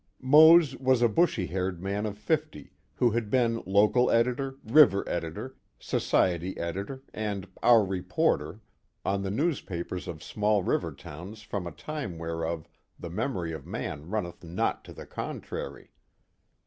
[0.23, 5.57] Mose was a bushy haired man of fifty, who had been Local Editor, River Editor,
[5.77, 8.61] Society Editor, and "Our Reporter"
[9.05, 12.67] on the newspapers of small river towns from a time whereof
[12.99, 15.91] the memory of man runneth not to the contrary.